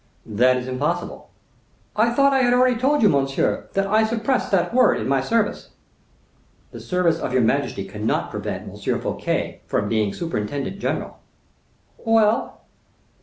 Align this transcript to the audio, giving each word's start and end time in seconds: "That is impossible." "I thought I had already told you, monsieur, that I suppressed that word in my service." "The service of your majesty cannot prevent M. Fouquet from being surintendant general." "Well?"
"That 0.25 0.57
is 0.57 0.67
impossible." 0.67 1.29
"I 1.95 2.09
thought 2.11 2.33
I 2.33 2.39
had 2.39 2.55
already 2.55 2.75
told 2.75 3.03
you, 3.03 3.09
monsieur, 3.09 3.67
that 3.73 3.85
I 3.85 4.03
suppressed 4.03 4.49
that 4.49 4.73
word 4.73 4.99
in 4.99 5.07
my 5.07 5.21
service." 5.21 5.69
"The 6.71 6.79
service 6.79 7.19
of 7.19 7.33
your 7.33 7.43
majesty 7.43 7.85
cannot 7.85 8.31
prevent 8.31 8.63
M. 8.67 8.99
Fouquet 8.99 9.61
from 9.67 9.89
being 9.89 10.11
surintendant 10.11 10.79
general." 10.79 11.19
"Well?" 12.03 12.61